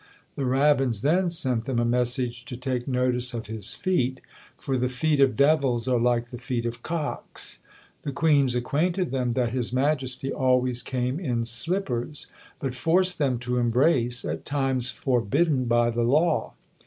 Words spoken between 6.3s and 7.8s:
the feet of cocks.